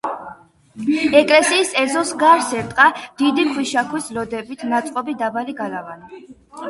ეკლესიის 1.17 1.73
ეზოს 1.81 2.13
გარს 2.25 2.49
ერტყა 2.61 2.87
დიდი 3.21 3.47
ქვიშაქვის 3.53 4.09
ლოდებით 4.19 4.65
ნაწყობი 4.75 5.17
დაბალი 5.25 5.57
გალავანი. 5.61 6.23